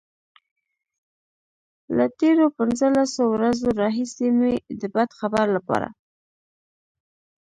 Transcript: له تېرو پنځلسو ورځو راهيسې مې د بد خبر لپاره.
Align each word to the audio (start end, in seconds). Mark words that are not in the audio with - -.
له 1.97 2.05
تېرو 2.19 2.45
پنځلسو 2.57 3.21
ورځو 3.33 3.67
راهيسې 3.81 4.27
مې 4.37 4.53
د 4.79 4.81
بد 4.95 5.09
خبر 5.19 5.45
لپاره. 5.55 5.89